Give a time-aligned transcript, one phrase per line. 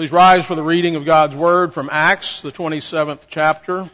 [0.00, 3.90] Please rise for the reading of God's Word from Acts, the 27th chapter.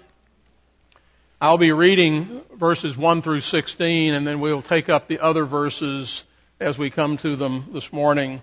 [1.41, 6.23] I'll be reading verses 1 through 16 and then we'll take up the other verses
[6.61, 8.41] as we come to them this morning.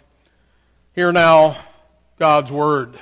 [0.94, 1.56] Hear now
[2.20, 3.00] God's Word.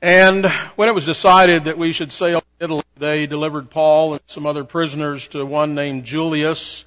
[0.00, 0.46] And
[0.76, 4.46] when it was decided that we should sail to Italy, they delivered Paul and some
[4.46, 6.86] other prisoners to one named Julius,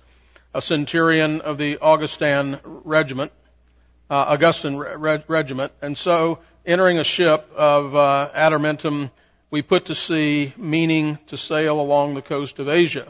[0.55, 3.31] a centurion of the Augustan regiment,
[4.09, 5.71] uh, Augustan re- regiment.
[5.81, 9.09] And so, entering a ship of uh,
[9.49, 13.07] we put to sea, meaning to sail along the coast of Asia.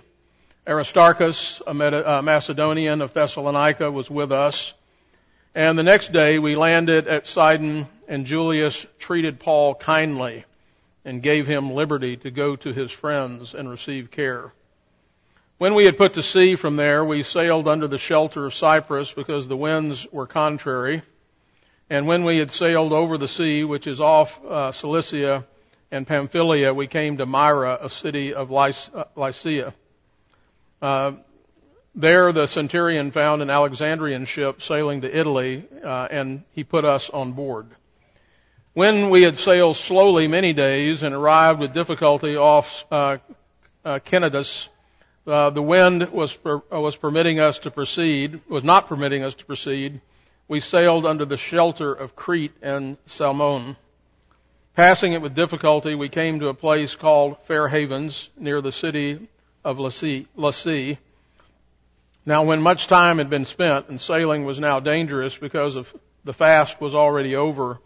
[0.68, 4.74] Aristarchus, a uh, Macedonian of Thessalonica, was with us.
[5.56, 10.46] And the next day we landed at Sidon and Julius treated Paul kindly
[11.04, 14.52] and gave him liberty to go to his friends and receive care.
[15.60, 19.12] When we had put to sea from there, we sailed under the shelter of Cyprus
[19.12, 21.02] because the winds were contrary.
[21.90, 25.48] And when we had sailed over the sea, which is off uh, Cilicia
[25.90, 29.74] and Pamphylia, we came to Myra, a city of uh, Lycia.
[30.80, 31.14] Uh,
[31.96, 37.10] there, the centurion found an Alexandrian ship sailing to Italy, uh, and he put us
[37.10, 37.66] on board.
[38.74, 43.18] When we had sailed slowly many days and arrived with difficulty off uh,
[43.84, 43.98] uh,
[45.28, 49.34] uh, the wind was per, uh, was permitting us to proceed, was not permitting us
[49.36, 50.00] to proceed.
[50.48, 53.76] We sailed under the shelter of Crete and Salmone.
[54.76, 59.28] Passing it with difficulty, we came to a place called Fair Havens near the city
[59.66, 60.98] of Lasea.
[62.26, 66.34] Now, when much time had been spent and sailing was now dangerous because of the
[66.34, 67.80] fast was already over,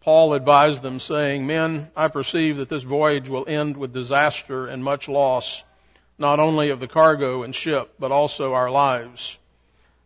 [0.00, 4.82] Paul advised them saying, Men, I perceive that this voyage will end with disaster and
[4.82, 5.62] much loss
[6.22, 9.36] not only of the cargo and ship, but also our lives.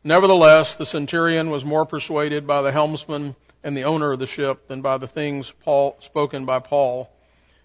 [0.03, 4.67] Nevertheless, the centurion was more persuaded by the helmsman and the owner of the ship
[4.67, 7.11] than by the things Paul, spoken by Paul.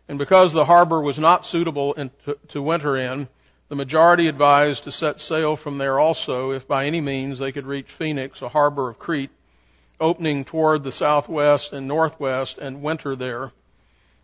[0.09, 3.29] And because the harbor was not suitable in, to, to winter in,
[3.69, 7.65] the majority advised to set sail from there also, if by any means they could
[7.65, 9.31] reach Phoenix, a harbor of Crete,
[9.97, 13.53] opening toward the southwest and northwest, and winter there.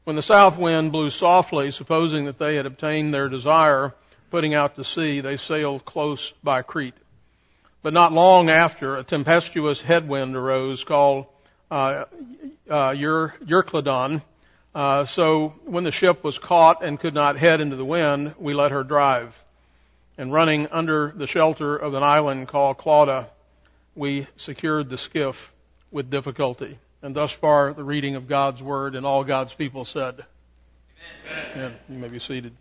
[0.03, 3.93] When the south wind blew softly, supposing that they had obtained their desire,
[4.29, 6.95] putting out to sea, they sailed close by Crete.
[7.81, 11.25] But not long after, a tempestuous headwind arose called
[11.69, 12.05] uh,
[12.69, 14.19] uh.
[14.75, 18.53] Uh, so when the ship was caught and could not head into the wind, we
[18.53, 19.35] let her drive.
[20.17, 23.27] And running under the shelter of an island called Clauda,
[23.95, 25.51] we secured the skiff
[25.91, 26.77] with difficulty.
[27.01, 30.25] And thus far, the reading of God's Word and all God's people said.
[31.25, 31.51] Amen.
[31.55, 31.75] Amen.
[31.89, 32.53] You may be seated.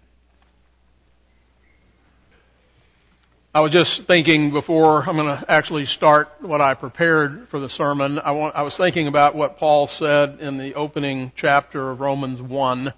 [3.56, 7.71] I was just thinking before I'm going to actually start what I prepared for the
[7.71, 8.19] sermon.
[8.19, 12.39] I, want, I was thinking about what Paul said in the opening chapter of Romans
[12.39, 12.93] 1.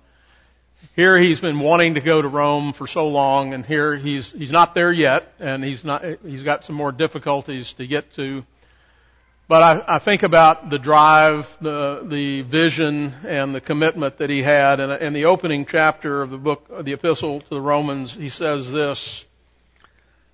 [0.97, 4.51] Here he's been wanting to go to Rome for so long, and here he's he's
[4.51, 8.45] not there yet, and he's not he's got some more difficulties to get to.
[9.47, 14.43] But I, I think about the drive, the the vision, and the commitment that he
[14.43, 14.81] had.
[14.81, 18.29] And in the opening chapter of the book, of the epistle to the Romans, he
[18.29, 19.25] says this.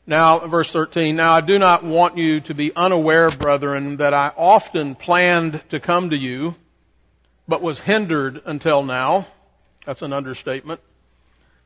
[0.07, 4.33] Now, verse 13, now I do not want you to be unaware, brethren, that I
[4.37, 6.55] often planned to come to you,
[7.49, 9.27] but was hindered until now.
[9.87, 10.83] That's an understatement.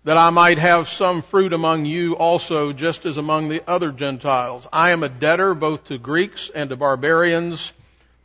[0.05, 4.69] That I might have some fruit among you also, just as among the other Gentiles.
[4.73, 7.73] I am a debtor both to Greeks and to barbarians,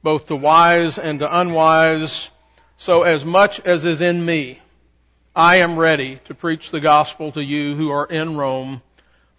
[0.03, 2.29] both to wise and to unwise.
[2.77, 4.61] So as much as is in me,
[5.35, 8.83] I am ready to preach the gospel to you who are in Rome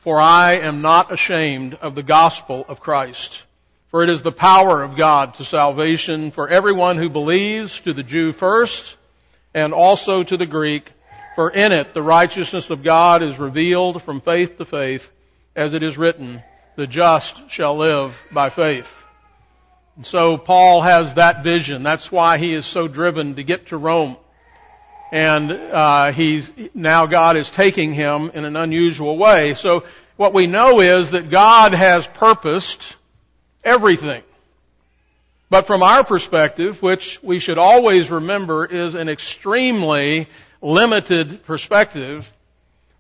[0.04, 3.42] for I am not ashamed of the gospel of Christ.
[3.88, 8.03] For it is the power of God to salvation for everyone who believes, to the
[8.03, 8.97] Jew first,
[9.54, 10.93] and also to the Greek.
[11.37, 15.10] For in it the righteousness of God is revealed from faith to faith,
[15.56, 16.43] as it is written,
[16.76, 19.03] the just shall live by faith.
[19.97, 21.82] And so Paul has that vision.
[21.82, 24.19] That's why he is so driven to get to Rome
[25.14, 29.55] and uh, he's now God is taking him in an unusual way.
[29.55, 29.84] So
[30.16, 32.96] what we know is that God has purposed
[33.62, 34.22] everything.
[35.50, 40.28] But from our perspective, which we should always remember is an extremely
[40.61, 42.31] limited perspective,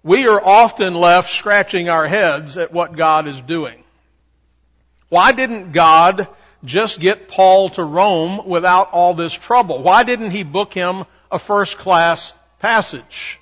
[0.02, 3.82] we are often left scratching our heads at what God is doing.
[5.08, 6.28] Why didn't God
[6.64, 9.82] just get Paul to Rome without all this trouble?
[9.82, 13.40] Why didn't he book him a first class passage.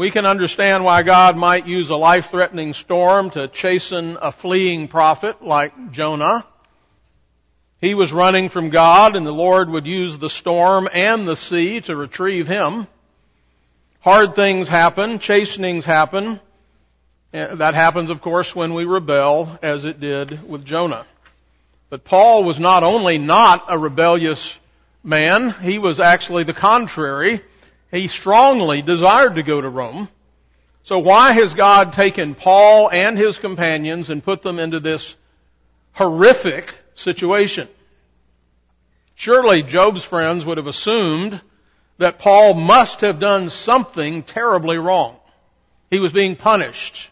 [0.00, 4.88] We can understand why God might use a life threatening storm to chasten a fleeing
[4.88, 6.46] prophet like Jonah.
[7.82, 11.82] He was running from God and the Lord would use the storm and the sea
[11.82, 12.86] to retrieve him.
[14.00, 16.40] Hard things happen, chastenings happen.
[17.34, 21.04] Eh, that happens, of course, when we rebel, as it did with Jonah.
[21.90, 24.56] But Paul was not only not a rebellious
[25.04, 27.42] man, he was actually the contrary.
[27.90, 30.08] He strongly desired to go to Rome.
[30.82, 35.14] So why has God taken Paul and his companions and put them into this
[35.92, 37.68] horrific situation?
[39.14, 41.40] Surely Job's friends would have assumed
[41.98, 45.16] that Paul must have done something terribly wrong.
[45.90, 47.10] He was being punished.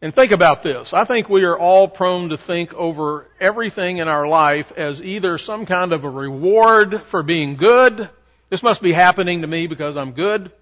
[0.00, 0.92] And think about this.
[0.92, 5.38] I think we are all prone to think over everything in our life as either
[5.38, 8.08] some kind of a reward for being good.
[8.54, 10.52] This must be happening to me because I'm good.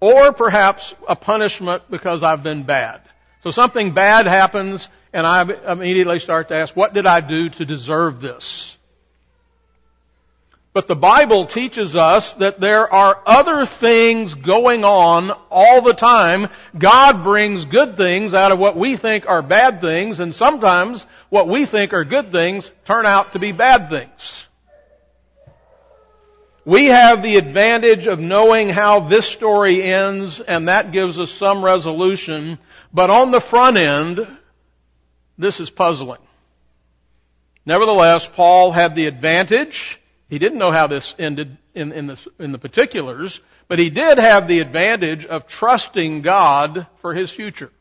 [0.00, 3.02] Or perhaps a punishment because I've been bad.
[3.42, 7.66] So something bad happens and I immediately start to ask, what did I do to
[7.66, 8.78] deserve this?
[10.72, 16.48] But the Bible teaches us that there are other things going on all the time.
[16.78, 21.46] God brings good things out of what we think are bad things, and sometimes what
[21.46, 24.47] we think are good things turn out to be bad things.
[26.68, 31.64] We have the advantage of knowing how this story ends, and that gives us some
[31.64, 32.58] resolution,
[32.92, 34.28] but on the front end,
[35.38, 36.20] this is puzzling.
[37.64, 39.98] Nevertheless, Paul had the advantage
[40.28, 44.18] he didn't know how this ended in, in, the, in the particulars, but he did
[44.18, 47.72] have the advantage of trusting God for his future.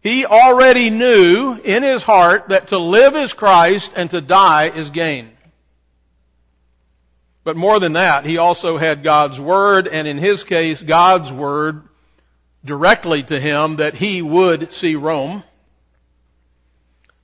[0.00, 4.90] He already knew in his heart that to live is Christ and to die is
[4.90, 5.32] gain.
[7.48, 11.82] But more than that, he also had God's Word, and in his case, God's Word
[12.62, 15.42] directly to him that he would see Rome.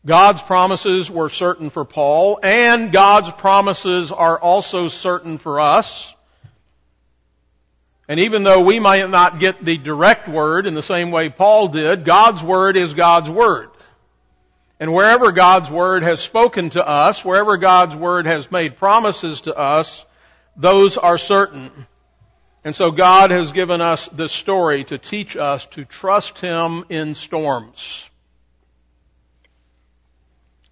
[0.07, 6.15] God's promises were certain for Paul, and God's promises are also certain for us.
[8.09, 11.69] And even though we might not get the direct word in the same way Paul
[11.69, 13.69] did, God's word is God's word.
[14.81, 19.55] And wherever God's word has spoken to us, wherever God's word has made promises to
[19.55, 20.07] us,
[20.57, 21.71] those are certain.
[22.65, 27.15] And so God has given us this story to teach us to trust Him in
[27.15, 28.03] storms.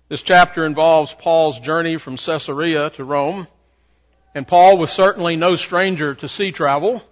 [0.08, 3.46] This chapter involves Paul's journey from Caesarea to Rome,
[4.34, 7.02] and Paul was certainly no stranger to sea travel.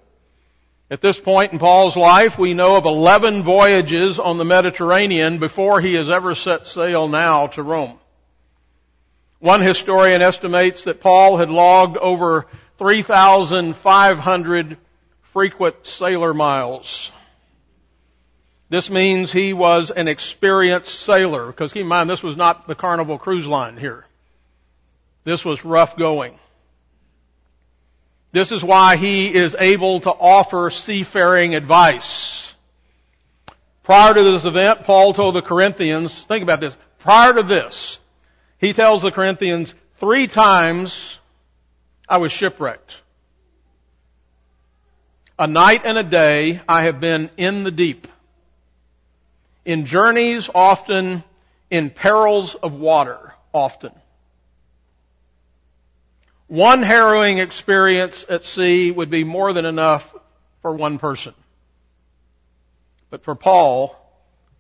[0.90, 5.80] At this point in Paul's life, we know of 11 voyages on the Mediterranean before
[5.80, 7.98] he has ever set sail now to Rome.
[9.38, 12.46] One historian estimates that Paul had logged over
[12.80, 14.78] 3,500
[15.34, 17.12] frequent sailor miles.
[18.70, 22.74] This means he was an experienced sailor, because keep in mind this was not the
[22.74, 24.06] Carnival Cruise Line here.
[25.24, 26.38] This was rough going.
[28.32, 32.54] This is why he is able to offer seafaring advice.
[33.82, 37.98] Prior to this event, Paul told the Corinthians, think about this, prior to this,
[38.56, 41.18] he tells the Corinthians, three times
[42.10, 42.96] I was shipwrecked.
[45.38, 48.06] A night and a day I have been in the deep
[49.64, 51.22] in journeys often,
[51.70, 53.92] in perils of water often.
[56.48, 60.12] One harrowing experience at sea would be more than enough
[60.62, 61.34] for one person.
[63.10, 63.96] But for Paul,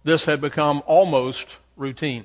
[0.04, 2.24] this had become almost routine.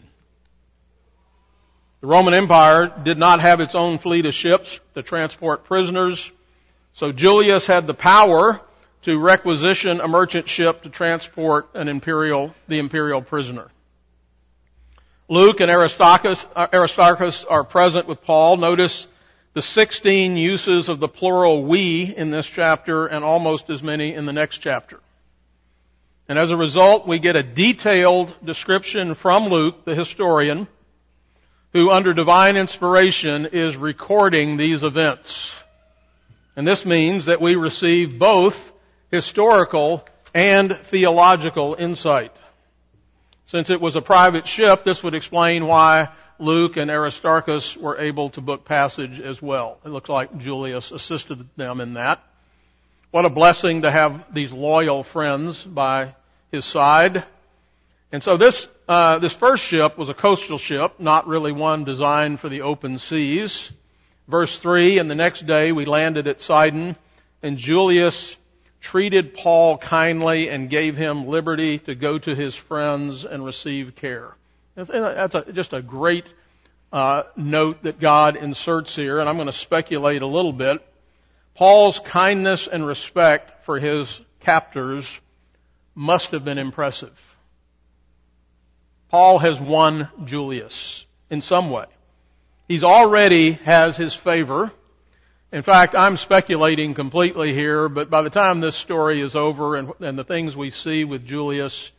[2.01, 6.31] The Roman Empire did not have its own fleet of ships to transport prisoners,
[6.93, 8.61] so Julius had the power
[9.03, 13.69] to requisition a merchant ship to transport an imperial, the imperial prisoner.
[15.27, 18.57] Luke and Aristarchus, Aristarchus are present with Paul.
[18.57, 19.07] Notice
[19.53, 24.25] the 16 uses of the plural we in this chapter and almost as many in
[24.25, 24.99] the next chapter.
[26.27, 30.67] And as a result, we get a detailed description from Luke, the historian,
[31.75, 35.53] who under divine inspiration is recording these events.
[36.55, 38.71] And this means that we receive both
[39.11, 42.31] historical and theological insight.
[43.47, 46.07] Since it was a private ship, this would explain why
[46.39, 49.77] Luke and Aristarchus were able to book passage as well.
[49.83, 52.23] It looks like Julius assisted them in that.
[53.11, 56.15] What a blessing to have these loyal friends by
[56.53, 57.25] his side.
[58.11, 62.39] And so this uh, this first ship was a coastal ship, not really one designed
[62.39, 63.71] for the open seas.
[64.27, 66.95] Verse three, and the next day we landed at Sidon,
[67.43, 68.35] and Julius
[68.79, 74.35] treated Paul kindly and gave him liberty to go to his friends and receive care.
[74.75, 76.25] That's a, just a great
[76.93, 80.85] uh, note that God inserts here, and I'm going to speculate a little bit.
[81.55, 85.07] Paul's kindness and respect for his captors
[85.95, 87.17] must have been impressive.
[89.15, 91.85] Paul has won Julius in some way.
[92.67, 94.73] He's already has his favor.
[95.53, 99.93] In fact, I'm speculating completely here, but by the time this story is over and,
[100.01, 101.91] and the things we see with Julius,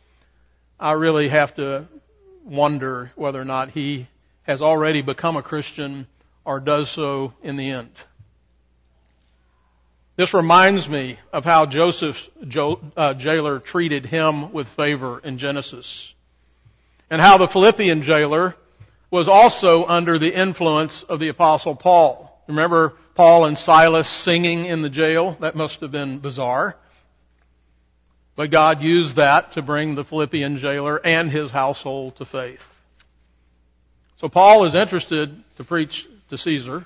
[0.79, 1.87] I really have to
[2.45, 4.05] wonder whether or not he
[4.43, 6.05] has already become a Christian
[6.45, 7.89] or does so in the end.
[10.17, 12.29] This reminds me of how Joseph's
[12.95, 16.13] uh, jailer treated him with favor in Genesis.
[17.09, 18.55] And how the Philippian jailer
[19.09, 22.43] was also under the influence of the apostle Paul.
[22.47, 25.37] Remember Paul and Silas singing in the jail?
[25.39, 26.75] That must have been bizarre.
[28.35, 32.63] But God used that to bring the Philippian jailer and his household to faith.
[34.17, 36.85] So Paul is interested to preach to Caesar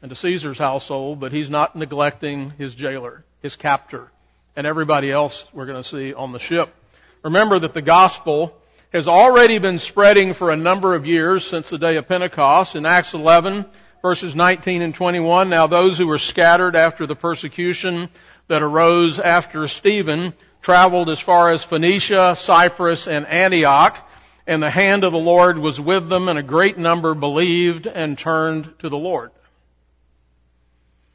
[0.00, 4.08] and to Caesar's household, but he's not neglecting his jailer, his captor,
[4.54, 6.74] and everybody else we're going to see on the ship.
[7.22, 8.56] Remember that the gospel
[8.92, 12.74] has already been spreading for a number of years since the day of Pentecost.
[12.74, 13.66] In Acts 11,
[14.00, 18.08] verses 19 and 21, now those who were scattered after the persecution
[18.48, 24.08] that arose after Stephen traveled as far as Phoenicia, Cyprus, and Antioch,
[24.46, 28.16] and the hand of the Lord was with them, and a great number believed and
[28.16, 29.30] turned to the Lord.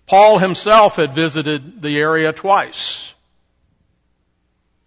[0.06, 3.13] Paul himself had visited the area twice.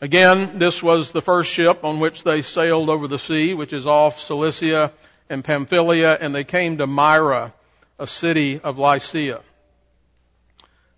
[0.06, 3.88] Again, this was the first ship on which they sailed over the sea, which is
[3.88, 4.92] off Cilicia
[5.28, 7.52] and Pamphylia, and they came to Myra,
[7.98, 9.40] a city of Lycia.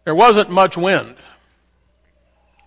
[0.04, 1.16] There wasn't much wind.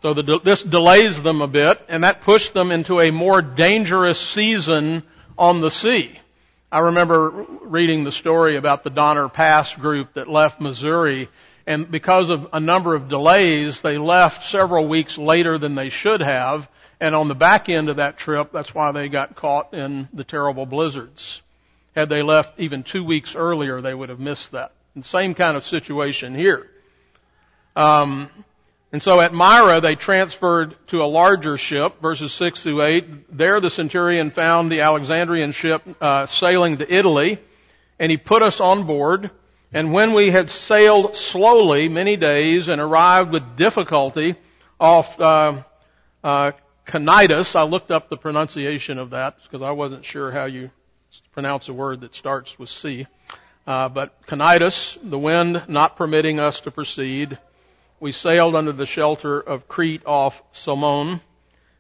[0.02, 4.20] So the, this delays them a bit, and that pushed them into a more dangerous
[4.20, 5.04] season
[5.38, 6.20] on the sea.
[6.72, 11.30] I remember reading the story about the Donner Pass group that left Missouri,
[11.66, 16.22] and because of a number of delays, they left several weeks later than they should
[16.22, 20.08] have, and on the back end of that trip, that's why they got caught in
[20.14, 21.42] the terrible blizzards.
[21.96, 24.72] Had they left even two weeks earlier, they would have missed that.
[24.96, 26.70] And same kind of situation here.
[27.76, 28.30] Um,
[28.92, 33.38] and so at Myra, they transferred to a larger ship, verses 6 through 8.
[33.38, 37.40] There the centurion found the Alexandrian ship uh, sailing to Italy,
[38.00, 39.32] and he put us on board.
[39.74, 44.36] And when we had sailed slowly many days and arrived with difficulty
[44.78, 45.64] off uh,
[46.22, 46.52] uh,
[46.86, 50.72] Cnidus, I looked up the pronunciation of that because I wasn't sure how you
[51.32, 53.08] pronounce a word that starts with C.
[53.66, 57.38] Uh, but Cnidus, the wind not permitting us to proceed,
[58.02, 61.22] we sailed under the shelter of Crete off Salmone.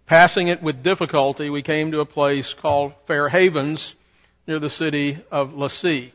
[0.06, 3.96] Passing it with difficulty, we came to a place called Fair Havens
[4.48, 6.14] near the city of Lasea.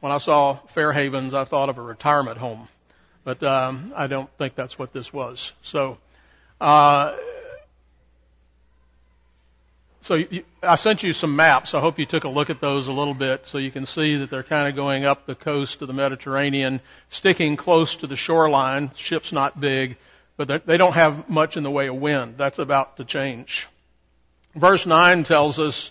[0.00, 2.68] When I saw Fair Havens, I thought of a retirement home,
[3.22, 5.52] but um, I don't think that's what this was.
[5.62, 5.98] So,
[6.60, 7.16] uh,
[10.02, 11.74] so you, I sent you some maps.
[11.74, 14.16] I hope you took a look at those a little bit so you can see
[14.16, 18.16] that they're kind of going up the coast of the Mediterranean, sticking close to the
[18.16, 18.90] shoreline.
[18.96, 19.96] Ship's not big,
[20.36, 22.36] but they don't have much in the way of wind.
[22.38, 23.66] That's about to change.
[24.54, 25.90] Verse 9 tells us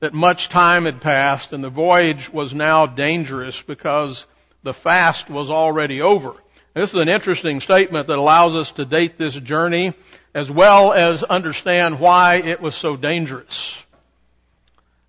[0.00, 4.26] that much time had passed and the voyage was now dangerous because
[4.62, 6.34] the fast was already over.
[6.74, 9.94] This is an interesting statement that allows us to date this journey
[10.34, 13.76] as well as understand why it was so dangerous.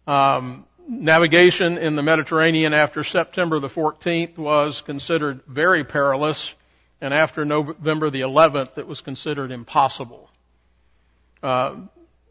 [0.07, 6.53] Um, navigation in the Mediterranean after September the 14th was considered very perilous,
[6.99, 10.29] and after November the 11th, it was considered impossible.
[11.41, 11.75] Uh,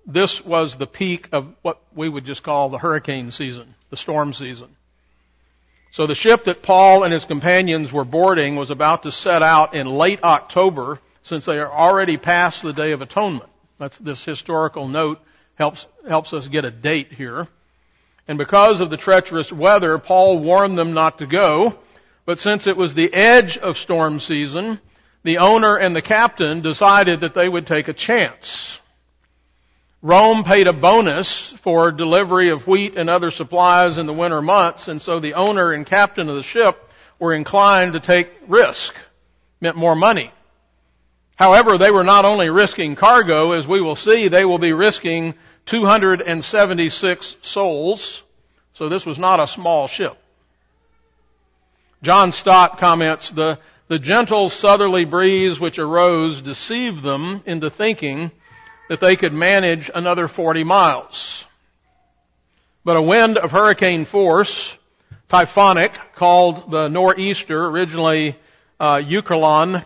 [0.07, 4.33] this was the peak of what we would just call the hurricane season, the storm
[4.33, 4.69] season.
[5.93, 9.75] So the ship that Paul and his companions were boarding was about to set out
[9.75, 13.51] in late October since they are already past the Day of Atonement.
[13.79, 15.21] That's this historical note
[15.57, 17.49] helps, helps us get a date here.
[18.29, 21.79] And because of the treacherous weather, Paul warned them not to go.
[22.25, 24.81] But since it was the edge of storm season,
[25.23, 28.80] the owner and the captain decided that they would take a chance.
[30.03, 34.89] Rome paid a bonus for delivery of wheat and other supplies in the winter months,
[34.89, 38.95] and so the owner and captain of the ship were inclined to take risk.
[39.61, 40.33] Meant more money.
[41.37, 45.35] However, they were not only risking cargo, as we will see, they will be risking
[45.67, 48.23] 276 souls.
[48.73, 50.17] So this was not a small ship.
[52.03, 58.31] John Stott comments, the, the gentle southerly breeze which arose deceived them into thinking
[58.91, 61.45] that they could manage another 40 miles.
[62.85, 64.75] But a wind of hurricane force
[65.29, 68.37] typhonic called the nor'easter, originally
[68.81, 69.85] uh, Eurakylon,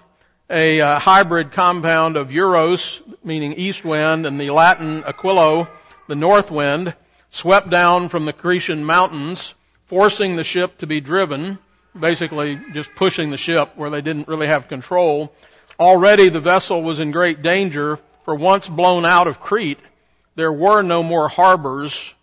[0.48, 5.68] a uh, hybrid compound of Euros, meaning east wind, and the Latin Aquilo,
[6.08, 6.94] the north wind,
[7.28, 9.52] swept down from the Cretan mountains,
[9.84, 11.58] forcing the ship to be driven,
[11.98, 15.30] basically just pushing the ship where they didn't really have control.
[15.78, 19.78] Already the vessel was in great danger, for once blown out of Crete,
[20.34, 22.14] there were no more harbors,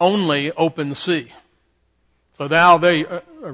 [0.00, 1.32] only open sea.
[2.38, 3.52] So now they uh, uh,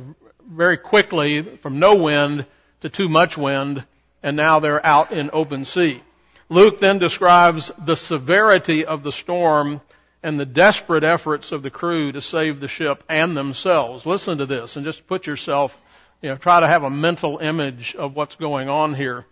[0.48, 2.46] very quickly from no wind
[2.80, 3.84] to too much wind,
[4.22, 6.02] and now they're out in open sea.
[6.48, 9.80] Luke then describes the severity of the storm
[10.22, 14.04] and the desperate efforts of the crew to save the ship and themselves.
[14.04, 15.76] Listen to this and just put yourself,
[16.22, 19.24] you know, try to have a mental image of what's going on here.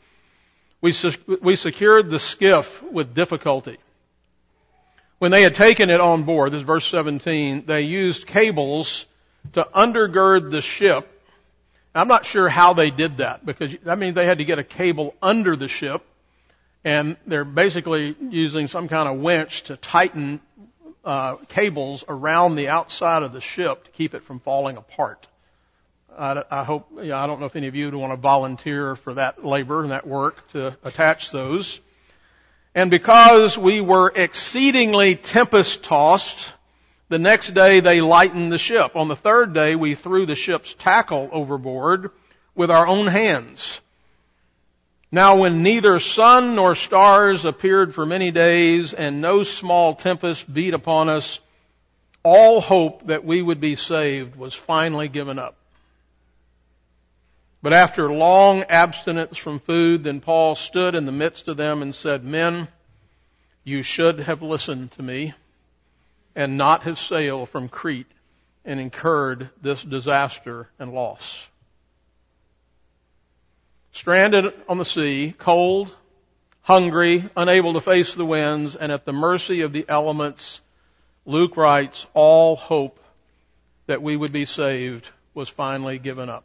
[0.81, 0.95] We,
[1.41, 3.79] we secured the skiff with difficulty.
[5.19, 9.07] When they had taken it on board, this is verse 17, they used cables
[9.55, 11.09] to undergird the ship.
[11.95, 14.65] I'm not sure how they did that because that means they had to get a
[14.65, 16.05] cable under the ship
[16.85, 20.41] and they're basically using some kind of winch to tighten
[21.05, 25.27] uh, cables around the outside of the ship to keep it from falling apart.
[26.17, 28.17] I, I hope, you know, I don't know if any of you would want to
[28.17, 31.81] volunteer for that labor and that work to attach those.
[32.75, 36.49] And because we were exceedingly tempest tossed,
[37.09, 38.95] the next day they lightened the ship.
[38.95, 42.11] On the third day we threw the ship's tackle overboard
[42.55, 43.81] with our own hands.
[45.11, 50.75] Now when neither sun nor stars appeared for many days and no small tempest beat
[50.75, 51.41] upon us,
[52.23, 55.58] all hope that we would be saved was finally given up.
[57.61, 61.95] But after long abstinence from food, then Paul stood in the midst of them and
[61.95, 62.69] said, Men,
[63.65, 65.35] you should have listened to me
[66.37, 68.11] and not have sailed from Crete
[68.65, 71.39] and incurred this disaster and loss.
[73.93, 75.93] Stranded on the sea, cold,
[76.63, 80.61] hungry, unable to face the winds, and at the mercy of the elements,
[81.27, 83.01] Luke writes, all hope
[83.87, 86.45] that we would be saved was finally given up.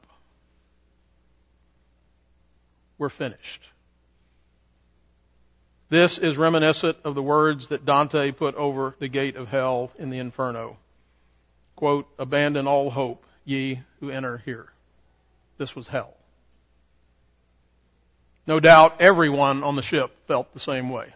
[2.97, 3.69] We're finished.
[5.89, 10.09] This is reminiscent of the words that Dante put over the gate of hell in
[10.09, 10.77] the Inferno.
[11.75, 14.67] Quote, abandon all hope, ye who enter here.
[15.57, 16.13] This was hell.
[18.47, 21.13] No doubt everyone on the ship felt the same way.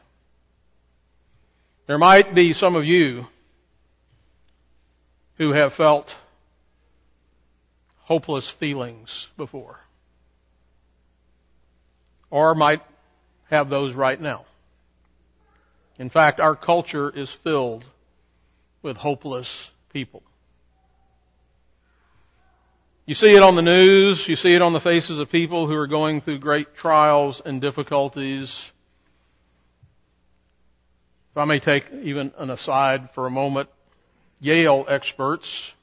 [1.87, 3.27] There might be some of you
[5.37, 6.15] who have felt
[7.99, 9.79] hopeless feelings before.
[12.29, 12.81] Or might
[13.49, 14.45] have those right now.
[15.97, 17.85] In fact, our culture is filled
[18.81, 20.21] with hopeless people.
[23.05, 25.75] You see it on the news, you see it on the faces of people who
[25.75, 28.69] are going through great trials and difficulties.
[31.31, 33.69] If I may take even an aside for a moment,
[34.41, 35.73] Yale experts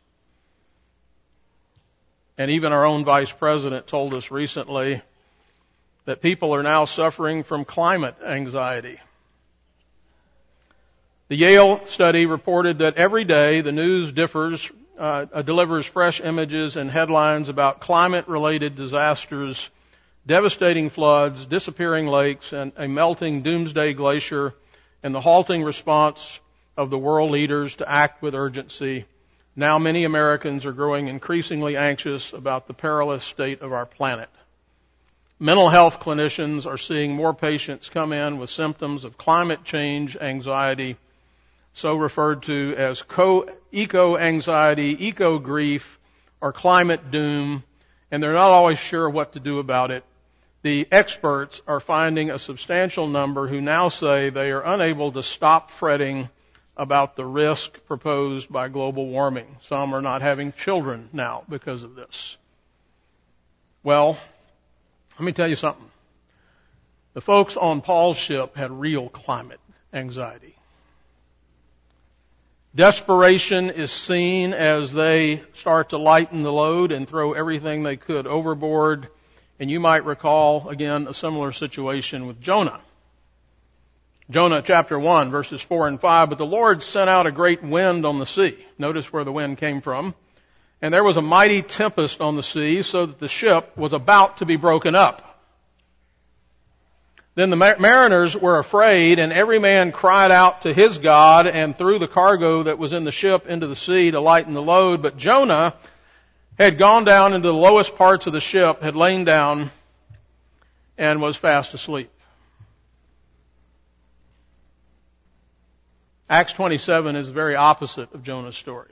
[2.37, 5.01] and even our own vice president told us recently
[6.07, 9.01] that people are now suffering from climate anxiety.
[11.29, 16.91] The Yale study reported that every day the news differs, uh, delivers fresh images and
[16.91, 19.69] headlines about climate-related disasters,
[20.27, 24.55] devastating floods, disappearing lakes, and a melting doomsday glacier,
[25.03, 26.41] and the halting response
[26.77, 29.07] of the world leaders to act with urgency.
[29.57, 34.29] Now many Americans are growing increasingly anxious about the perilous state of our planet.
[35.41, 40.97] Mental health clinicians are seeing more patients come in with symptoms of climate change anxiety
[41.75, 43.03] so referred to as
[43.73, 45.99] eco anxiety, eco grief,
[46.41, 47.65] or climate doom,
[48.11, 50.05] and they're not always sure what to do about it.
[50.63, 55.71] The experts are finding a substantial number who now say they are unable to stop
[55.71, 56.29] fretting
[56.77, 59.57] about the risk proposed by global warming.
[59.63, 62.37] Some are not having children now because of this.
[63.83, 64.17] Well,
[65.19, 65.91] let me tell you something.
[67.15, 69.61] The folks on Paul's ship had real climate
[69.93, 70.57] anxiety.
[72.75, 78.27] Desperation is seen as they start to lighten the load and throw everything they could
[78.27, 79.07] overboard.
[79.61, 82.81] And you might recall again a similar situation with Jonah.
[84.29, 88.05] Jonah chapter 1 verses 4 and 5, but the Lord sent out a great wind
[88.05, 88.59] on the sea.
[88.77, 90.15] Notice where the wind came from.
[90.83, 94.39] And there was a mighty tempest on the sea so that the ship was about
[94.39, 95.35] to be broken up.
[97.37, 101.99] Then the mariners were afraid and every man cried out to his God and threw
[101.99, 105.03] the cargo that was in the ship into the sea to lighten the load.
[105.03, 105.75] But Jonah
[106.59, 109.73] had gone down into the lowest parts of the ship, had lain down,
[110.97, 112.11] and was fast asleep.
[116.31, 118.91] Acts 27 is the very opposite of Jonah's story.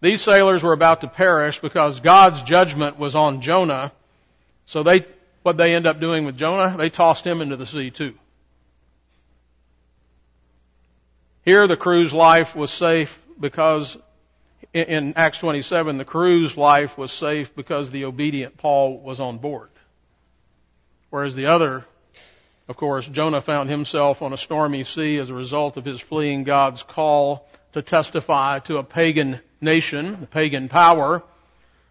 [0.00, 3.92] These sailors were about to perish because God's judgment was on Jonah.
[4.66, 5.06] So they,
[5.42, 8.14] what they end up doing with Jonah, they tossed him into the sea too.
[11.44, 13.96] Here the crew's life was safe because
[14.74, 19.70] in Acts 27, the crew's life was safe because the obedient Paul was on board.
[21.08, 21.84] Whereas the other,
[22.68, 26.44] of course, Jonah found himself on a stormy sea as a result of his fleeing
[26.44, 31.22] God's call to testify to a pagan nation, a pagan power.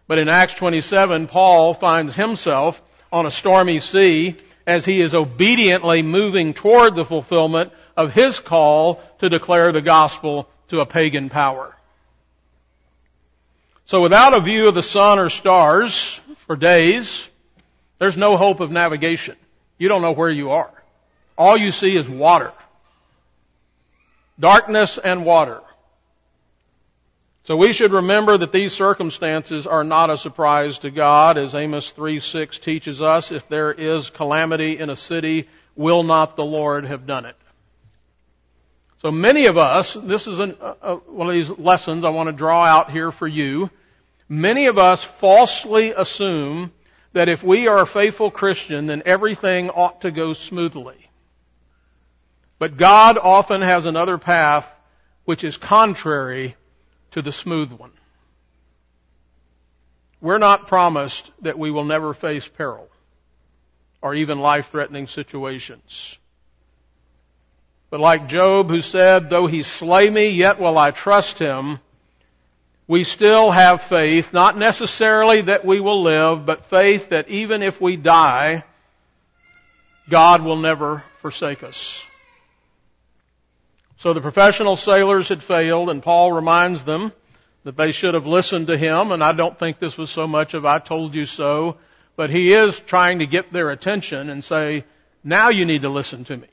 [0.08, 2.80] But in Acts 27, Paul finds himself
[3.12, 4.36] on a stormy sea
[4.66, 10.48] as he is obediently moving toward the fulfillment of his call to declare the gospel
[10.68, 11.74] to a pagan power.
[13.86, 17.26] So without a view of the sun or stars for days,
[17.98, 19.36] there's no hope of navigation.
[19.78, 20.72] You don't know where you are.
[21.38, 22.52] All you see is water.
[24.40, 25.60] Darkness and water.
[27.46, 31.92] So we should remember that these circumstances are not a surprise to God, as Amos
[31.92, 33.30] 3:6 teaches us.
[33.30, 37.36] If there is calamity in a city, will not the Lord have done it?
[39.00, 42.32] So many of us, this is an, uh, one of these lessons I want to
[42.32, 43.70] draw out here for you.
[44.28, 46.72] Many of us falsely assume
[47.12, 51.08] that if we are a faithful Christian, then everything ought to go smoothly.
[52.58, 54.68] But God often has another path
[55.26, 56.56] which is contrary
[57.16, 57.92] to the smooth one.
[60.20, 62.90] We're not promised that we will never face peril
[64.02, 66.18] or even life-threatening situations.
[67.88, 71.80] But like Job who said, though he slay me, yet will I trust him,
[72.86, 77.80] we still have faith, not necessarily that we will live, but faith that even if
[77.80, 78.62] we die,
[80.10, 82.05] God will never forsake us.
[83.98, 87.12] So the professional sailors had failed and Paul reminds them
[87.64, 90.54] that they should have listened to him and I don't think this was so much
[90.54, 91.78] of I told you so,
[92.14, 94.84] but he is trying to get their attention and say,
[95.24, 96.48] now you need to listen to me.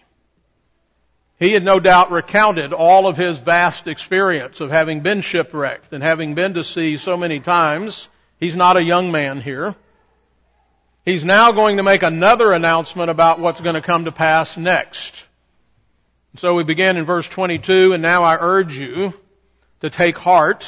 [1.40, 6.02] He had no doubt recounted all of his vast experience of having been shipwrecked and
[6.02, 8.08] having been to sea so many times.
[8.40, 9.76] He's not a young man here.
[11.04, 15.26] He's now going to make another announcement about what's going to come to pass next.
[16.36, 19.14] So we begin in verse 22, and now I urge you
[19.82, 20.68] to take heart,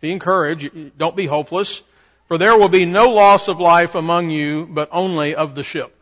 [0.00, 1.80] be encouraged, don't be hopeless,
[2.26, 5.94] for there will be no loss of life among you, but only of the ship.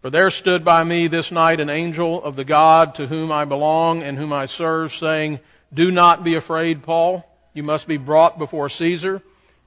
[0.00, 3.44] For there stood by me this night an angel of the God to whom I
[3.44, 5.40] belong and whom I serve, saying,
[5.74, 7.28] Do not be afraid, Paul.
[7.52, 9.20] You must be brought before Caesar.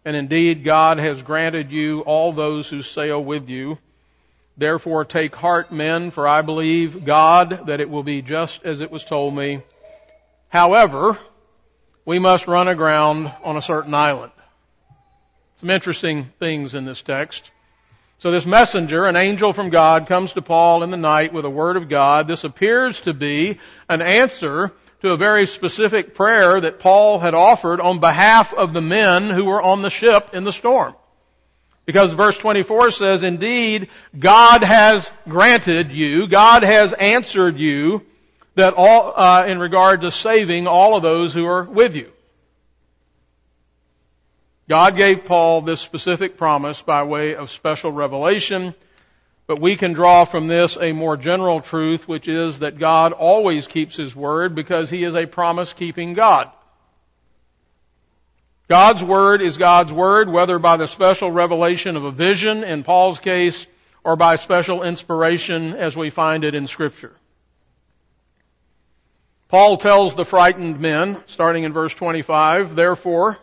[0.04, 3.78] And indeed, God has granted you all those who sail with you.
[4.60, 8.92] Therefore take heart, men, for I believe God that it will be just as it
[8.92, 9.62] was told me.
[10.50, 11.18] However,
[12.04, 14.34] we must run aground on a certain island.
[15.58, 17.52] Some interesting things in this text.
[18.18, 21.50] So this messenger, an angel from God, comes to Paul in the night with a
[21.50, 22.28] word of God.
[22.28, 27.80] This appears to be an answer to a very specific prayer that Paul had offered
[27.80, 30.96] on behalf of the men who were on the ship in the storm.
[31.90, 38.06] Because verse 24 says, indeed, God has granted you, God has answered you
[38.54, 42.12] that all, uh, in regard to saving all of those who are with you.
[44.68, 48.76] God gave Paul this specific promise by way of special revelation,
[49.48, 53.66] but we can draw from this a more general truth, which is that God always
[53.66, 56.52] keeps His word because He is a promise keeping God.
[58.70, 63.20] God's Word is God's Word, whether by the special revelation of a vision in Paul's
[63.20, 63.66] case
[64.04, 67.12] or by special inspiration as we find it in Scripture.
[69.48, 73.40] Paul tells the frightened men, starting in verse 25, therefore,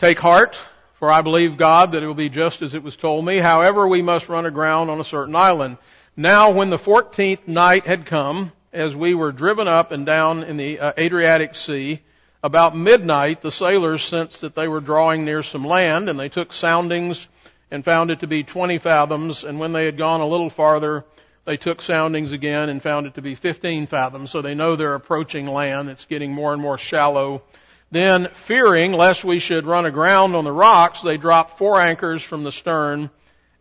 [0.00, 0.60] take heart,
[0.94, 3.36] for I believe God that it will be just as it was told me.
[3.36, 5.78] However, we must run aground on a certain island.
[6.16, 10.56] Now when the fourteenth night had come, as we were driven up and down in
[10.56, 12.00] the uh, Adriatic Sea,
[12.42, 16.52] about midnight, the sailors sensed that they were drawing near some land, and they took
[16.52, 17.26] soundings
[17.70, 19.44] and found it to be 20 fathoms.
[19.44, 21.04] And when they had gone a little farther,
[21.44, 24.30] they took soundings again and found it to be 15 fathoms.
[24.30, 25.88] So they know they're approaching land.
[25.88, 27.42] that's getting more and more shallow.
[27.90, 32.44] Then, fearing lest we should run aground on the rocks, they dropped four anchors from
[32.44, 33.10] the stern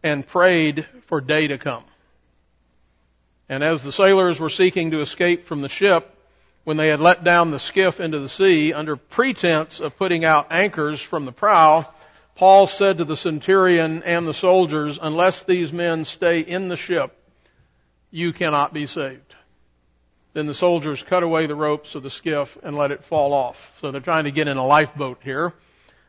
[0.03, 1.83] and prayed for day to come.
[3.47, 6.16] And as the sailors were seeking to escape from the ship,
[6.67, 10.47] when they had let down the skiff into the sea under pretense of putting out
[10.51, 11.87] anchors from the prow,
[12.35, 17.17] Paul said to the centurion and the soldiers, unless these men stay in the ship,
[18.11, 19.33] you cannot be saved.
[20.33, 23.71] Then the soldiers cut away the ropes of the skiff and let it fall off.
[23.79, 25.53] So they're trying to get in a lifeboat here.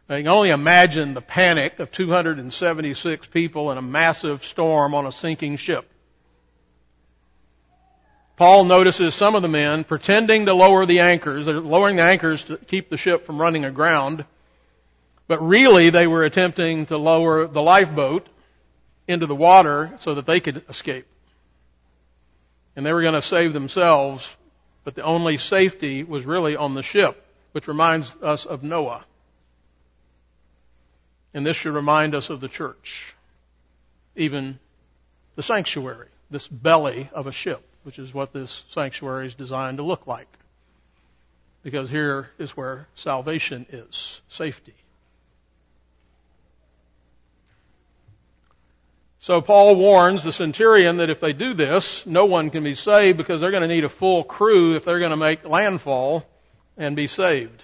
[0.09, 5.13] I can only imagine the panic of 276 people in a massive storm on a
[5.13, 5.89] sinking ship.
[8.39, 11.45] Paul notices some of the men pretending to lower the anchors.
[11.45, 14.25] They're lowering the anchors to keep the ship from running aground.
[15.27, 18.29] But really they were attempting to lower the lifeboat
[19.09, 21.09] into the water so that they could escape.
[22.77, 24.29] And they were going to save themselves,
[24.85, 27.21] but the only safety was really on the ship,
[27.51, 29.05] which reminds us of Noah.
[31.35, 33.17] And this should remind us of the church.
[34.15, 34.61] Even
[35.35, 39.83] the sanctuary, this belly of a ship, which is what this sanctuary is designed to
[39.83, 40.29] look like.
[41.63, 44.75] Because here is where salvation is, safety.
[49.21, 53.17] So Paul warns the centurion that if they do this, no one can be saved
[53.17, 56.29] because they're going to need a full crew if they're going to make landfall
[56.77, 57.63] and be saved.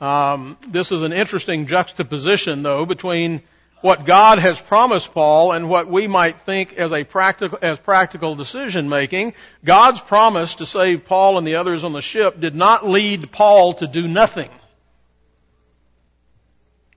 [0.00, 3.42] Um, this is an interesting juxtaposition, though, between
[3.86, 8.34] what God has promised Paul and what we might think as a practical as practical
[8.34, 9.32] decision making.
[9.64, 13.74] God's promise to save Paul and the others on the ship did not lead Paul
[13.74, 14.50] to do nothing.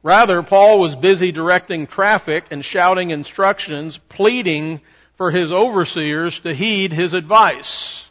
[0.02, 4.82] Rather, Paul was busy directing traffic and shouting instructions, pleading
[5.16, 8.10] for his overseers to heed his advice.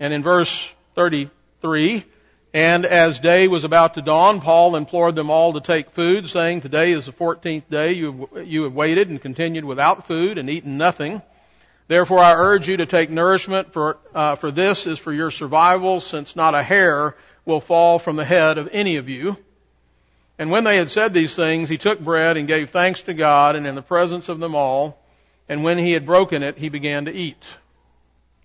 [0.00, 2.06] And in verse 33,
[2.54, 6.60] and as day was about to dawn, Paul implored them all to take food, saying,
[6.60, 10.50] Today is the fourteenth day you have, you have waited and continued without food and
[10.50, 11.22] eaten nothing.
[11.88, 16.00] Therefore I urge you to take nourishment, for, uh, for this is for your survival,
[16.00, 19.36] since not a hair will fall from the head of any of you.
[20.38, 23.56] And when they had said these things, he took bread and gave thanks to God
[23.56, 24.98] and in the presence of them all.
[25.48, 27.42] And when he had broken it, he began to eat.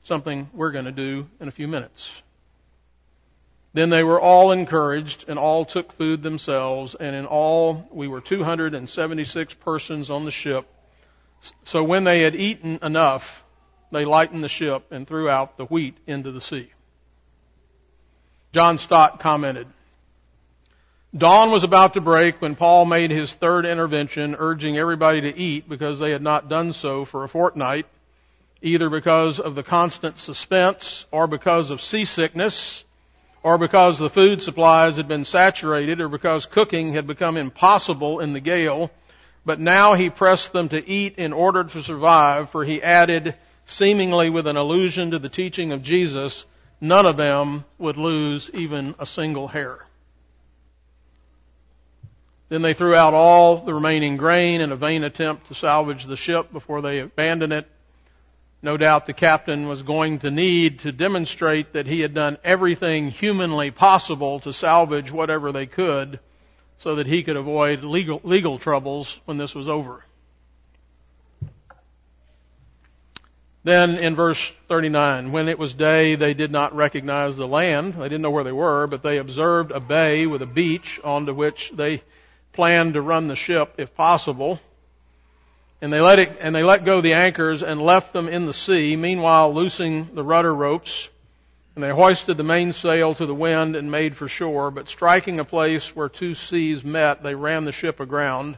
[0.04, 2.22] Something we're going to do in a few minutes.
[3.78, 6.96] Then they were all encouraged and all took food themselves.
[6.96, 10.66] And in all, we were 276 persons on the ship.
[11.64, 13.44] So when they had eaten enough,
[13.92, 16.72] they lightened the ship and threw out the wheat into the sea.
[18.52, 19.68] John Stott commented,
[21.16, 25.70] Dawn was about to break when Paul made his third intervention, urging everybody to eat
[25.70, 27.86] because they had not done so for a fortnight,
[28.60, 32.84] either because of the constant suspense or because of seasickness
[33.44, 38.34] or because the food supplies had been saturated or because cooking had become impossible in
[38.34, 38.92] the gale.
[39.46, 44.30] But now he pressed them to eat in order to survive, for he added, seemingly
[44.30, 46.46] with an allusion to the teaching of Jesus,
[46.82, 49.80] none of them would lose even a single hair.
[52.50, 56.16] Then they threw out all the remaining grain in a vain attempt to salvage the
[56.16, 57.68] ship before they abandoned it.
[58.62, 63.10] No doubt the captain was going to need to demonstrate that he had done everything
[63.10, 66.20] humanly possible to salvage whatever they could
[66.78, 70.04] so that he could avoid legal, legal troubles when this was over.
[73.64, 77.96] Then in verse 39, when it was day, they did not recognize the land.
[77.96, 81.34] They didn't know where they were, but they observed a bay with a beach onto
[81.34, 82.02] which they
[82.54, 84.62] planned to run the ship if possible.
[85.82, 88.54] And they let it, and they let go the anchors and left them in the
[88.54, 91.08] sea, meanwhile loosing the rudder ropes.
[91.76, 95.46] And they hoisted the mainsail to the wind and made for shore, but striking a
[95.46, 98.58] place where two seas met, they ran the ship aground,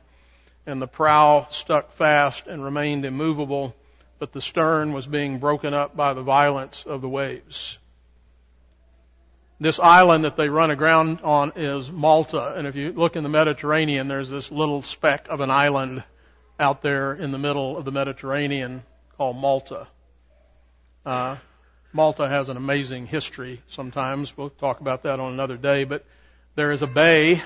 [0.66, 3.76] and the prow stuck fast and remained immovable,
[4.20, 7.78] but the stern was being broken up by the violence of the waves.
[9.60, 12.54] This island that they run aground on is Malta.
[12.56, 16.04] And if you look in the Mediterranean, there's this little speck of an island
[16.60, 18.84] out there in the middle of the Mediterranean
[19.17, 19.88] called Malta.
[21.06, 21.38] Uh,
[21.93, 24.36] Malta has an amazing history sometimes.
[24.38, 25.86] We'll talk about that on another day.
[25.86, 26.06] But
[26.56, 27.41] there is a bay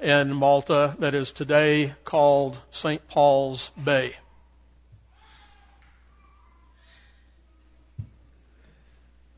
[0.00, 3.06] in Malta that is today called St.
[3.08, 4.16] Paul's Bay.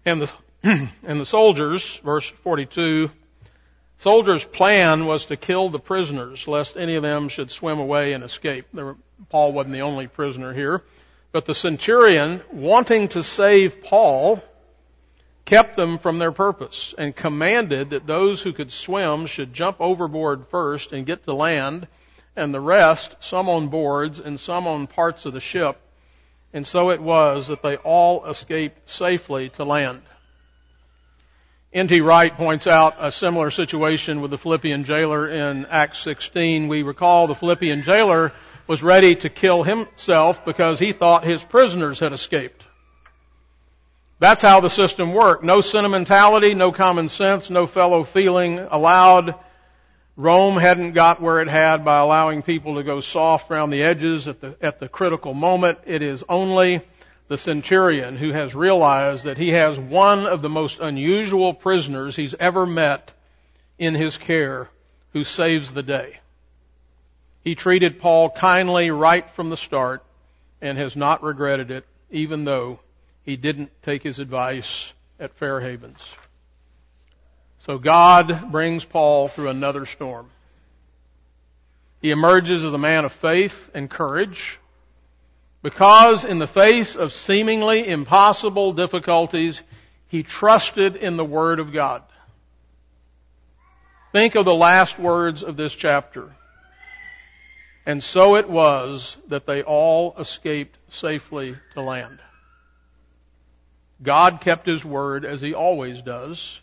[0.05, 0.31] And the
[0.63, 3.11] and the soldiers, verse 42,
[3.99, 8.25] soldiers' plan was to kill the prisoners, lest any of them should swim away and
[8.25, 8.67] escape.
[8.73, 8.97] Were,
[9.29, 10.83] Paul wasn't the only prisoner here.
[11.31, 14.43] But the centurion, wanting to save Paul,
[15.45, 20.47] kept them from their purpose and commanded that those who could swim should jump overboard
[20.49, 21.87] first and get to land,
[22.37, 25.81] and the rest, some on boards and some on parts of the ship,
[26.53, 30.03] and so it was that they all escaped safely to land.
[31.71, 32.01] N.T.
[32.01, 36.67] Wright points out a similar situation with the Philippian jailer in Acts 16.
[36.67, 38.33] We recall the Philippian jailer
[38.67, 42.65] was ready to kill himself because he thought his prisoners had escaped.
[44.19, 45.45] That's how the system worked.
[45.45, 49.35] No sentimentality, no common sense, no fellow feeling allowed.
[50.17, 54.27] Rome hadn't got where it had by allowing people to go soft around the edges
[54.27, 55.81] at the, at the critical moment.
[55.85, 56.81] It is only
[57.29, 62.35] the centurion who has realized that he has one of the most unusual prisoners he's
[62.35, 63.13] ever met
[63.79, 64.69] in his care
[65.13, 66.19] who saves the day.
[67.45, 70.03] He treated Paul kindly right from the start
[70.61, 72.81] and has not regretted it, even though
[73.25, 76.01] he didn't take his advice at Fair Havens.
[77.61, 80.31] So God brings Paul through another storm.
[82.01, 84.59] He emerges as a man of faith and courage
[85.63, 89.61] because in the face of seemingly impossible difficulties,
[90.09, 92.03] he trusted in the Word of God.
[94.13, 96.35] Think of the last words of this chapter.
[97.85, 102.19] And so it was that they all escaped safely to land.
[104.03, 106.61] God kept His word as He always does.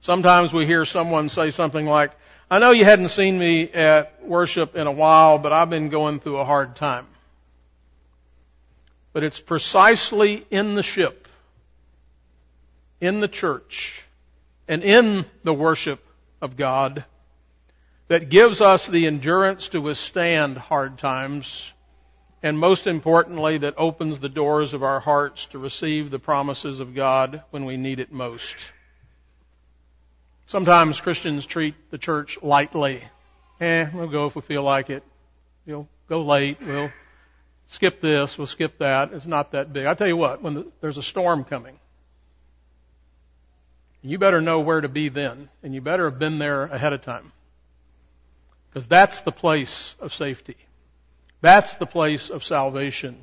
[0.00, 2.12] Sometimes we hear someone say something like,
[2.50, 6.20] I know you hadn't seen me at worship in a while, but I've been going
[6.20, 7.06] through a hard time.
[9.16, 11.26] But it's precisely in the ship,
[13.00, 14.04] in the church,
[14.68, 16.04] and in the worship
[16.42, 17.02] of God
[18.08, 21.72] that gives us the endurance to withstand hard times
[22.42, 26.94] and most importantly, that opens the doors of our hearts to receive the promises of
[26.94, 28.54] God when we need it most.
[30.46, 33.02] Sometimes Christians treat the church lightly.
[33.62, 35.02] Eh, we'll go if we feel like it.
[35.64, 36.58] We'll go late.
[36.60, 36.92] We'll
[37.68, 38.38] skip this.
[38.38, 39.12] We'll skip that.
[39.12, 39.86] It's not that big.
[39.86, 41.78] I tell you what, when the, there's a storm coming,
[44.02, 47.02] you better know where to be then, and you better have been there ahead of
[47.02, 47.32] time.
[48.68, 50.56] Because that's the place of safety.
[51.40, 53.16] That's the place of salvation.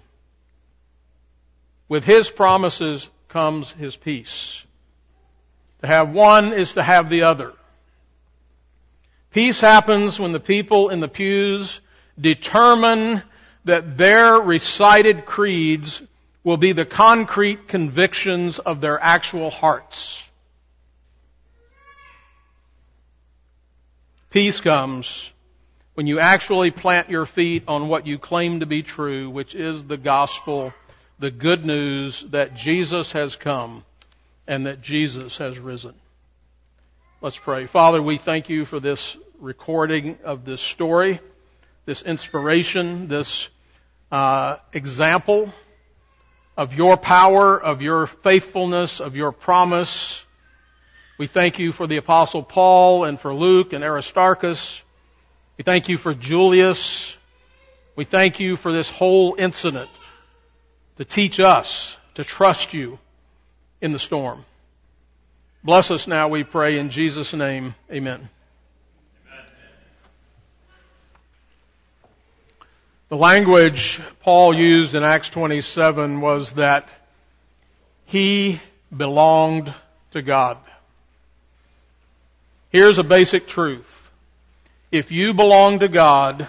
[1.87, 4.63] With His promises comes His peace.
[5.81, 7.53] To have one is to have the other.
[9.31, 11.79] Peace happens when the people in the pews
[12.19, 13.21] determine
[13.65, 16.01] that their recited creeds
[16.43, 20.21] will be the concrete convictions of their actual hearts.
[24.29, 25.31] Peace comes
[25.93, 29.83] when you actually plant your feet on what you claim to be true, which is
[29.83, 30.73] the gospel,
[31.19, 33.85] the good news that Jesus has come
[34.47, 35.93] and that Jesus has risen.
[37.21, 37.67] Let's pray.
[37.67, 41.19] Father, we thank you for this recording of this story,
[41.85, 43.49] this inspiration, this
[44.13, 45.51] uh, example
[46.55, 50.23] of your power, of your faithfulness, of your promise.
[51.17, 54.83] We thank you for the apostle Paul and for Luke and Aristarchus.
[55.57, 57.17] We thank you for Julius.
[57.95, 59.89] We thank you for this whole incident
[60.97, 62.99] to teach us to trust you
[63.81, 64.45] in the storm.
[65.63, 67.73] Bless us now, we pray, in Jesus' name.
[67.91, 68.29] Amen.
[73.13, 76.89] The language Paul used in Acts 27 was that
[78.05, 79.71] he belonged
[80.13, 80.57] to God.
[82.71, 84.09] Here's a basic truth.
[84.91, 86.47] If you belong to God,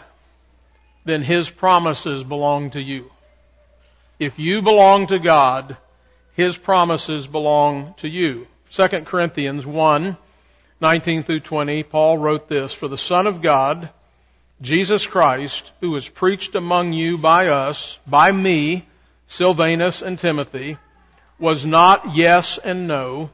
[1.04, 3.10] then His promises belong to you.
[4.18, 5.76] If you belong to God,
[6.32, 8.46] His promises belong to you.
[8.70, 10.16] 2 Corinthians 1,
[10.80, 13.90] 19 through 20, Paul wrote this, For the Son of God,
[14.64, 18.86] Jesus Christ, who was preached among you by us, by me,
[19.26, 20.78] Silvanus and Timothy,
[21.38, 23.30] was not yes and no,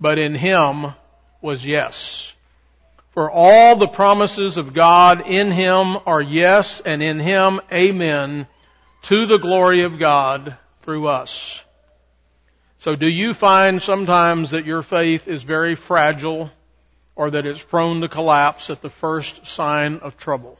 [0.00, 0.92] but in Him
[1.40, 2.32] was yes.
[3.10, 8.48] For all the promises of God in Him are yes, and in Him amen,
[9.02, 11.62] to the glory of God through us.
[12.78, 16.50] So do you find sometimes that your faith is very fragile
[17.14, 20.58] or that it's prone to collapse at the first sign of trouble?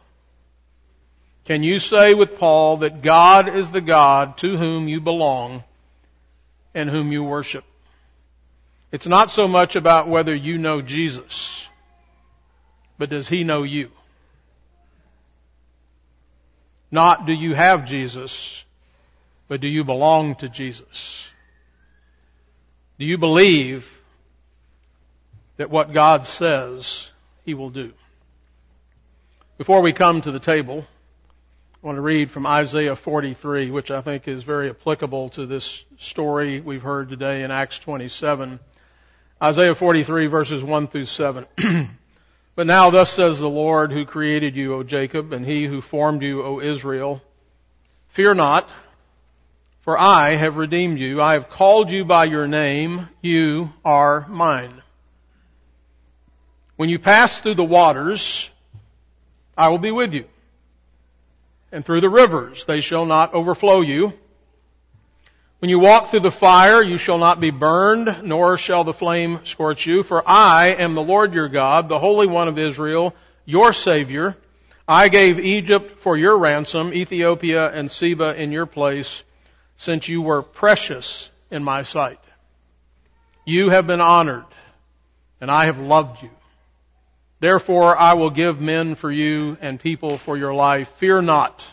[1.53, 5.63] Can you say with Paul that God is the God to whom you belong
[6.73, 7.63] and whom you worship?
[8.91, 11.69] It's not so much about whether you know Jesus
[12.97, 13.91] but does he know you?
[16.91, 18.65] Not do you have Jesus,
[19.47, 21.27] but do you belong to Jesus?
[22.99, 23.95] Do you believe
[25.59, 27.11] that what God says
[27.45, 27.93] he will do?
[29.59, 30.87] Before we come to the table,
[31.83, 35.85] I want to read from Isaiah 43, which I think is very applicable to this
[35.99, 38.61] story we've heard today in Acts 27.
[39.43, 41.45] Isaiah 43 verses 1 through 7.
[42.55, 46.23] but now thus says the Lord who created you, O Jacob, and he who formed
[46.23, 47.21] you, O Israel.
[48.11, 48.71] Fear not,
[49.81, 51.21] for I have redeemed you.
[51.21, 53.09] I have called you by your name.
[53.23, 54.83] You are mine.
[56.77, 58.49] When you pass through the waters,
[59.59, 60.27] I will be with you
[61.73, 62.65] and through the rivers.
[62.67, 64.13] They shall not overflow you.
[65.59, 69.41] When you walk through the fire, you shall not be burned, nor shall the flame
[69.45, 70.03] scorch you.
[70.03, 73.15] For I am the Lord your God, the Holy One of Israel,
[73.45, 74.37] your Savior.
[74.87, 79.23] I gave Egypt for your ransom, Ethiopia and Seba in your place,
[79.77, 82.19] since you were precious in my sight.
[83.45, 84.45] You have been honored,
[85.41, 86.31] and I have loved you.
[87.43, 90.89] Therefore I will give men for you and people for your life.
[90.99, 91.67] Fear not.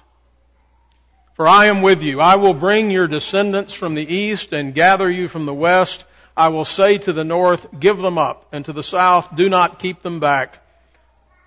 [1.35, 2.19] For I am with you.
[2.19, 6.05] I will bring your descendants from the east and gather you from the west.
[6.35, 9.77] I will say to the north, give them up, and to the south, do not
[9.77, 10.57] keep them back.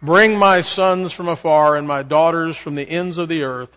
[0.01, 3.77] Bring my sons from afar and my daughters from the ends of the earth.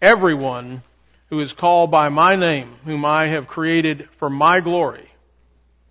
[0.00, 0.82] Everyone
[1.28, 5.10] who is called by my name, whom I have created for my glory.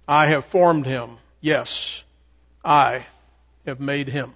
[0.07, 1.17] I have formed him.
[1.41, 2.01] Yes,
[2.63, 3.05] I
[3.65, 4.33] have made him.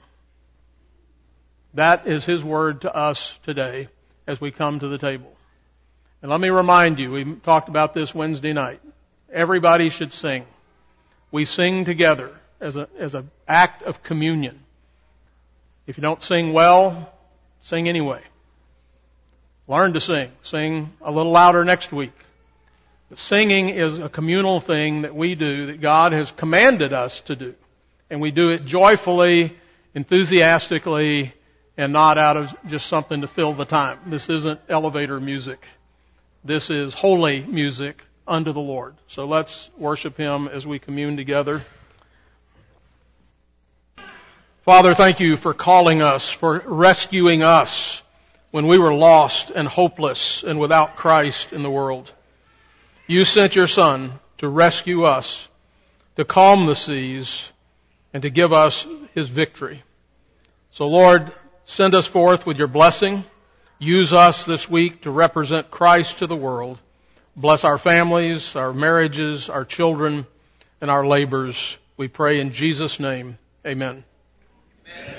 [1.74, 3.90] That is his word to us today
[4.28, 5.32] as we come to the table.
[6.22, 8.82] And let me remind you, we talked about this Wednesday night.
[9.32, 10.46] Everybody should sing.
[11.32, 14.60] We sing together as a, as an act of communion.
[15.86, 17.14] If you don't sing well,
[17.62, 18.22] sing anyway.
[19.68, 20.32] Learn to sing.
[20.44, 22.14] Sing a little louder next week.
[23.10, 27.36] But singing is a communal thing that we do that God has commanded us to
[27.36, 27.56] do
[28.10, 29.58] and we do it joyfully,
[29.94, 31.34] enthusiastically,
[31.78, 34.00] and not out of just something to fill the time.
[34.08, 35.66] This isn't elevator music.
[36.44, 38.96] This is holy music unto the Lord.
[39.08, 41.64] So let's worship Him as we commune together.
[44.64, 48.02] Father, thank you for calling us, for rescuing us
[48.52, 52.12] when we were lost and hopeless and without Christ in the world.
[53.06, 55.48] You sent your Son to rescue us,
[56.16, 57.48] to calm the seas,
[58.16, 59.84] and to give us his victory.
[60.72, 61.34] So Lord,
[61.66, 63.26] send us forth with your blessing.
[63.78, 66.80] Use us this week to represent Christ to the world.
[67.36, 70.26] Bless our families, our marriages, our children,
[70.80, 71.78] and our labors.
[71.98, 73.38] We pray in Jesus' name.
[73.68, 74.06] Amen.
[74.88, 75.16] Amen.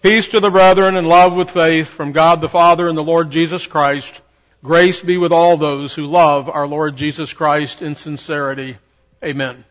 [0.00, 3.30] Peace to the brethren and love with faith from God the Father and the Lord
[3.30, 4.22] Jesus Christ.
[4.64, 8.78] Grace be with all those who love our Lord Jesus Christ in sincerity.
[9.22, 9.66] Amen.